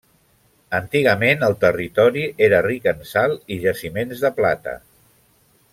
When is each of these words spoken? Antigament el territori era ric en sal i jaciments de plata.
Antigament 0.77 1.45
el 1.47 1.55
territori 1.65 2.23
era 2.47 2.61
ric 2.69 2.89
en 2.93 3.05
sal 3.13 3.37
i 3.57 3.59
jaciments 3.67 4.25
de 4.25 4.33
plata. 4.41 4.79